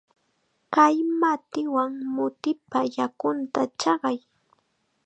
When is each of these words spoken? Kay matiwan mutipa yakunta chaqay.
Kay 0.73 0.95
matiwan 1.19 1.91
mutipa 2.15 2.79
yakunta 2.95 3.61
chaqay. 3.79 4.17